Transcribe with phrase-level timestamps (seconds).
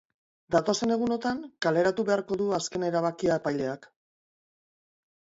[0.53, 3.85] Datozen egunotan kaleratu beharko du azken erabakia epaileak.